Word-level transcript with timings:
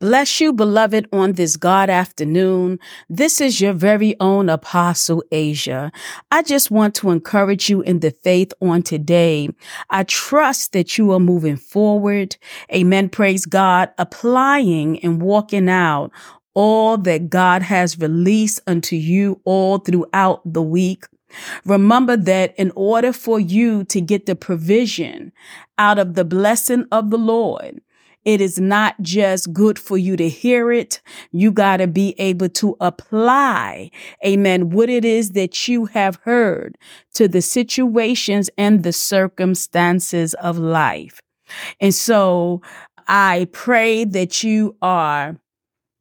Bless 0.00 0.40
you, 0.40 0.52
beloved, 0.52 1.08
on 1.12 1.32
this 1.32 1.56
God 1.56 1.90
afternoon. 1.90 2.78
This 3.08 3.40
is 3.40 3.60
your 3.60 3.72
very 3.72 4.14
own 4.20 4.48
Apostle 4.48 5.22
Asia. 5.32 5.90
I 6.30 6.42
just 6.42 6.70
want 6.70 6.94
to 6.96 7.10
encourage 7.10 7.70
you 7.70 7.80
in 7.82 8.00
the 8.00 8.10
faith 8.10 8.52
on 8.60 8.82
today. 8.82 9.48
I 9.90 10.04
trust 10.04 10.72
that 10.72 10.98
you 10.98 11.12
are 11.12 11.20
moving 11.20 11.56
forward. 11.56 12.36
Amen. 12.72 13.08
Praise 13.08 13.46
God. 13.46 13.90
Applying 13.98 14.98
and 15.00 15.22
walking 15.22 15.68
out 15.68 16.10
all 16.54 16.96
that 16.98 17.30
God 17.30 17.62
has 17.62 17.98
released 17.98 18.60
unto 18.66 18.96
you 18.96 19.40
all 19.44 19.78
throughout 19.78 20.40
the 20.44 20.62
week. 20.62 21.04
Remember 21.64 22.16
that 22.16 22.54
in 22.56 22.70
order 22.76 23.12
for 23.12 23.40
you 23.40 23.84
to 23.84 24.00
get 24.00 24.26
the 24.26 24.36
provision 24.36 25.32
out 25.78 25.98
of 25.98 26.14
the 26.14 26.24
blessing 26.24 26.86
of 26.92 27.10
the 27.10 27.18
Lord, 27.18 27.80
it 28.24 28.40
is 28.40 28.58
not 28.58 29.00
just 29.02 29.52
good 29.52 29.78
for 29.78 29.98
you 29.98 30.16
to 30.16 30.28
hear 30.28 30.72
it. 30.72 31.00
You 31.32 31.52
got 31.52 31.78
to 31.78 31.86
be 31.86 32.14
able 32.18 32.48
to 32.50 32.76
apply, 32.80 33.90
amen, 34.24 34.70
what 34.70 34.88
it 34.88 35.04
is 35.04 35.30
that 35.30 35.68
you 35.68 35.86
have 35.86 36.16
heard 36.24 36.78
to 37.14 37.28
the 37.28 37.42
situations 37.42 38.50
and 38.56 38.82
the 38.82 38.92
circumstances 38.92 40.34
of 40.34 40.58
life. 40.58 41.20
And 41.80 41.94
so 41.94 42.62
I 43.06 43.48
pray 43.52 44.04
that 44.04 44.42
you 44.42 44.76
are 44.80 45.36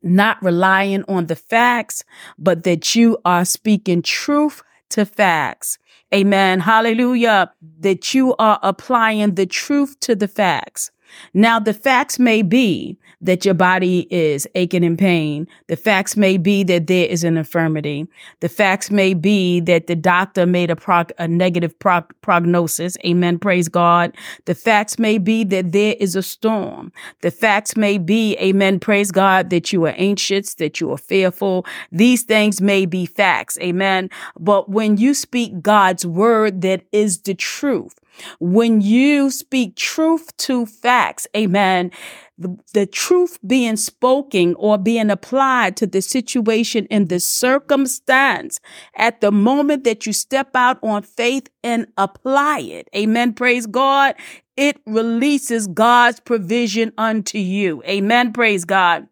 not 0.02 0.42
relying 0.44 1.03
on 1.08 1.28
the 1.28 1.36
facts, 1.36 2.03
but 2.38 2.64
that 2.64 2.95
you 2.95 3.17
are 3.26 3.45
speaking 3.45 4.02
truth 4.02 4.62
to 4.90 5.05
facts. 5.05 5.78
Amen. 6.14 6.59
Hallelujah. 6.59 7.52
That 7.80 8.14
you 8.14 8.36
are 8.38 8.59
applying 8.62 9.36
the 9.36 9.45
truth 9.45 10.00
to 10.02 10.16
the 10.16 10.28
facts. 10.28 10.92
Now, 11.34 11.59
the 11.59 11.73
facts 11.73 12.20
may 12.20 12.41
be 12.41 12.98
that 13.22 13.45
your 13.45 13.53
body 13.53 14.05
is 14.12 14.48
aching 14.53 14.84
in 14.84 14.98
pain. 14.98 15.48
The 15.67 15.77
facts 15.77 16.17
may 16.17 16.38
be 16.38 16.63
that 16.66 16.88
there 16.88 17.08
is 17.08 17.23
an 17.23 17.38
infirmity. 17.38 18.05
The 18.42 18.50
facts 18.50 18.92
may 18.92 19.14
be 19.14 19.61
that 19.61 19.88
the 19.88 19.95
doctor 19.95 20.45
made 20.45 20.70
a, 20.70 20.75
prog- 20.75 21.14
a 21.17 21.28
negative 21.28 21.78
prog- 21.80 22.14
prognosis. 22.22 22.97
Amen. 23.05 23.39
Praise 23.39 23.70
God. 23.70 24.14
The 24.45 24.55
facts 24.55 25.00
may 25.00 25.17
be 25.17 25.45
that 25.45 25.72
there 25.72 25.95
is 26.00 26.16
a 26.17 26.22
storm. 26.22 26.92
The 27.22 27.31
facts 27.31 27.77
may 27.77 27.98
be, 27.98 28.36
amen. 28.38 28.80
Praise 28.80 29.11
God, 29.11 29.50
that 29.52 29.72
you 29.72 29.86
are 29.86 29.95
anxious, 29.98 30.55
that 30.55 30.81
you 30.81 30.92
are 30.92 30.98
fearful. 30.98 31.66
These 31.92 32.23
things 32.23 32.61
may 32.61 32.86
be 32.86 33.05
facts. 33.05 33.58
Amen. 33.59 34.09
But 34.38 34.70
when 34.70 34.98
you 34.98 35.14
speak 35.14 35.61
God's 35.61 36.05
word, 36.05 36.61
that 36.61 36.83
is 36.92 37.22
the 37.22 37.36
truth. 37.36 38.00
When 38.39 38.81
you 38.81 39.30
speak 39.31 39.75
truth 39.75 40.36
to 40.38 40.66
facts, 40.66 41.28
amen, 41.36 41.92
the, 42.38 42.58
the, 42.73 42.86
truth 42.86 43.38
being 43.45 43.75
spoken 43.78 44.55
or 44.55 44.78
being 44.78 45.09
applied 45.09 45.78
to 45.78 45.88
the 45.88 46.02
situation 46.02 46.86
in 46.88 47.08
the 47.08 47.20
circumstance 47.20 48.59
at 48.95 49.22
the 49.22 49.31
moment 49.31 49.83
that 49.83 50.05
you 50.05 50.14
step 50.14 50.55
out 50.55 50.80
on 50.81 51.03
faith 51.03 51.47
and 51.64 51.88
apply 51.97 52.59
it. 52.59 52.89
Amen. 52.95 53.33
Praise 53.33 53.67
God. 53.67 54.16
It 54.58 54.80
releases 54.86 55.67
God's 55.67 56.20
provision 56.20 56.92
unto 56.98 57.38
you. 57.38 57.83
Amen. 57.86 58.33
Praise 58.33 58.66
God. 58.66 59.08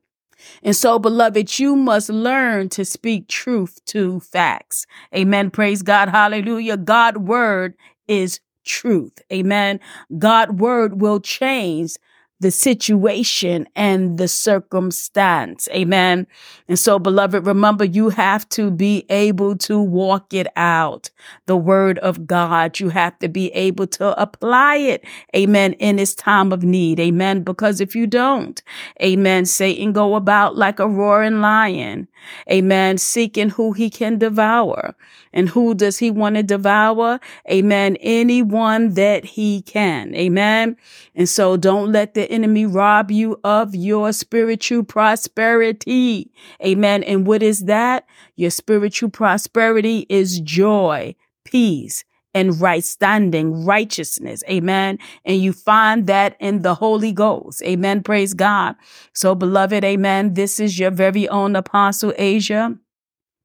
And 0.63 0.75
so, 0.75 0.99
beloved, 0.99 1.59
you 1.59 1.75
must 1.75 2.09
learn 2.09 2.69
to 2.69 2.85
speak 2.85 3.27
truth 3.27 3.83
to 3.85 4.19
facts. 4.19 4.85
Amen. 5.15 5.51
Praise 5.51 5.81
God. 5.81 6.09
Hallelujah. 6.09 6.77
God 6.77 7.17
word 7.17 7.75
is 8.07 8.39
truth. 8.65 9.19
Amen. 9.31 9.79
God 10.17 10.59
word 10.59 11.01
will 11.01 11.19
change 11.19 11.97
the 12.41 12.51
situation 12.51 13.67
and 13.75 14.17
the 14.17 14.27
circumstance. 14.27 15.69
Amen. 15.71 16.25
And 16.67 16.77
so, 16.77 16.97
beloved, 16.97 17.45
remember 17.45 17.85
you 17.85 18.09
have 18.09 18.49
to 18.49 18.71
be 18.71 19.05
able 19.09 19.55
to 19.57 19.79
walk 19.79 20.33
it 20.33 20.47
out. 20.55 21.11
The 21.45 21.55
word 21.55 21.99
of 21.99 22.25
God. 22.25 22.79
You 22.79 22.89
have 22.89 23.17
to 23.19 23.29
be 23.29 23.51
able 23.53 23.85
to 23.87 24.19
apply 24.19 24.77
it. 24.77 25.05
Amen. 25.35 25.73
In 25.73 25.99
its 25.99 26.15
time 26.15 26.51
of 26.51 26.63
need. 26.63 26.99
Amen. 26.99 27.43
Because 27.43 27.79
if 27.79 27.95
you 27.95 28.07
don't, 28.07 28.61
amen, 29.01 29.45
Satan 29.45 29.93
go 29.93 30.15
about 30.15 30.57
like 30.57 30.79
a 30.79 30.87
roaring 30.87 31.41
lion. 31.41 32.07
Amen. 32.49 32.97
Seeking 32.97 33.49
who 33.49 33.73
he 33.73 33.89
can 33.89 34.17
devour. 34.17 34.95
And 35.33 35.49
who 35.49 35.73
does 35.73 35.99
he 35.99 36.11
want 36.11 36.35
to 36.35 36.43
devour? 36.43 37.19
Amen. 37.49 37.97
Anyone 38.01 38.95
that 38.95 39.23
he 39.23 39.61
can. 39.61 40.13
Amen. 40.15 40.75
And 41.15 41.29
so 41.29 41.57
don't 41.57 41.91
let 41.91 42.13
enemy 42.31 42.65
rob 42.65 43.11
you 43.11 43.39
of 43.43 43.75
your 43.75 44.13
spiritual 44.13 44.83
prosperity. 44.83 46.31
Amen. 46.65 47.03
And 47.03 47.27
what 47.27 47.43
is 47.43 47.65
that? 47.65 48.05
Your 48.35 48.51
spiritual 48.51 49.09
prosperity 49.09 50.05
is 50.09 50.39
joy, 50.39 51.15
peace, 51.45 52.03
and 52.33 52.59
right 52.61 52.83
standing, 52.83 53.65
righteousness. 53.65 54.43
Amen. 54.49 54.97
And 55.25 55.41
you 55.41 55.53
find 55.53 56.07
that 56.07 56.37
in 56.39 56.61
the 56.61 56.75
Holy 56.75 57.11
Ghost. 57.11 57.61
Amen. 57.63 58.03
Praise 58.03 58.33
God. 58.33 58.75
So, 59.13 59.35
beloved, 59.35 59.83
amen. 59.83 60.33
This 60.33 60.59
is 60.59 60.79
your 60.79 60.91
very 60.91 61.27
own 61.29 61.55
Apostle 61.55 62.13
Asia 62.17 62.75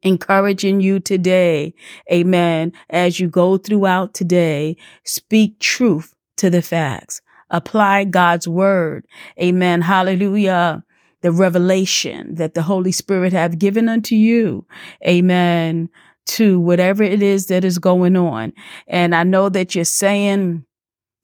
encouraging 0.03 0.81
you 0.81 1.01
today. 1.01 1.75
Amen. 2.13 2.73
As 2.91 3.19
you 3.19 3.29
go 3.29 3.59
throughout 3.59 4.15
today, 4.15 4.77
speak 5.05 5.59
truth 5.59 6.15
to 6.37 6.51
the 6.51 6.63
facts. 6.63 7.21
Apply 7.51 8.05
God's 8.05 8.47
word. 8.47 9.07
Amen. 9.41 9.81
Hallelujah. 9.81 10.85
The 11.23 11.33
revelation 11.33 12.35
that 12.35 12.55
the 12.55 12.63
Holy 12.63 12.93
Spirit 12.93 13.33
have 13.33 13.59
given 13.59 13.89
unto 13.89 14.15
you. 14.15 14.67
Amen. 15.07 15.89
To 16.27 16.61
whatever 16.61 17.03
it 17.03 17.23
is 17.23 17.47
that 17.47 17.65
is 17.65 17.79
going 17.79 18.17
on. 18.17 18.53
And 18.87 19.15
I 19.15 19.23
know 19.23 19.49
that 19.49 19.75
you're 19.75 19.85
saying, 19.85 20.66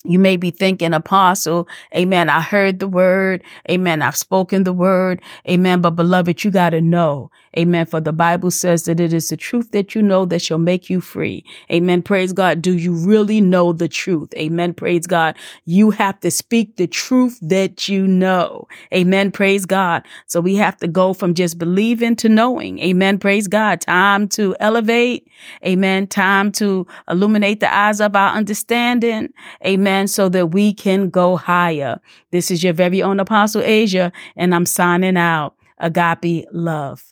you 0.04 0.18
may 0.18 0.36
be 0.36 0.50
thinking, 0.50 0.94
Apostle, 0.94 1.66
Amen. 1.96 2.28
I 2.30 2.40
heard 2.42 2.80
the 2.80 2.88
word. 2.88 3.42
Amen. 3.70 4.02
I've 4.02 4.16
spoken 4.16 4.64
the 4.64 4.72
word. 4.74 5.22
Amen. 5.48 5.80
But 5.80 5.92
beloved, 5.92 6.44
you 6.44 6.50
got 6.50 6.70
to 6.70 6.80
know. 6.82 7.30
Amen. 7.58 7.86
For 7.86 8.00
the 8.00 8.12
Bible 8.12 8.50
says 8.50 8.84
that 8.84 9.00
it 9.00 9.12
is 9.14 9.30
the 9.30 9.36
truth 9.38 9.70
that 9.72 9.94
you 9.94 10.02
know 10.02 10.26
that 10.26 10.42
shall 10.42 10.58
make 10.58 10.90
you 10.90 11.00
free. 11.00 11.44
Amen. 11.72 12.02
Praise 12.02 12.32
God. 12.32 12.62
Do 12.62 12.76
you 12.76 12.94
really 12.94 13.40
know 13.40 13.72
the 13.72 13.88
truth? 13.88 14.34
Amen. 14.36 14.74
Praise 14.74 15.06
God. 15.06 15.36
You 15.64 15.90
have 15.92 16.20
to 16.20 16.30
speak 16.30 16.76
the 16.76 16.86
truth 16.88 17.38
that 17.42 17.88
you 17.88 18.06
know. 18.06 18.68
Amen. 18.94 19.30
Praise 19.32 19.66
God. 19.66 20.04
So 20.26 20.40
we 20.40 20.56
have 20.56 20.76
to 20.78 20.88
go 20.88 21.14
from 21.14 21.34
just 21.34 21.58
believing 21.58 22.16
to 22.16 22.28
knowing. 22.28 22.78
Amen. 22.80 23.18
Praise 23.18 23.48
God. 23.48 23.80
Time 23.80 24.28
to 24.30 24.54
elevate. 24.60 25.28
Amen. 25.66 26.06
Time 26.08 26.52
to 26.52 26.86
illuminate 27.08 27.60
the 27.60 27.74
eyes 27.74 28.00
of 28.00 28.14
our 28.16 28.34
understanding. 28.36 29.32
Amen 29.66 29.91
Amen. 29.92 30.08
So 30.08 30.28
that 30.30 30.48
we 30.48 30.72
can 30.72 31.10
go 31.10 31.36
higher. 31.36 32.00
This 32.30 32.50
is 32.50 32.64
your 32.64 32.72
very 32.72 33.02
own 33.02 33.20
Apostle 33.20 33.62
Asia, 33.62 34.10
and 34.36 34.54
I'm 34.54 34.66
signing 34.66 35.16
out. 35.18 35.54
Agape 35.78 36.46
love. 36.52 37.11